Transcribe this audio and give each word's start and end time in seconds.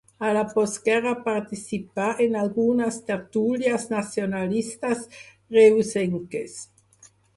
A 0.27 0.29
la 0.35 0.43
postguerra 0.51 1.11
participà 1.27 2.07
en 2.25 2.37
algunes 2.43 2.97
tertúlies 3.11 3.85
nacionalistes 3.93 5.05
reusenques. 5.61 6.57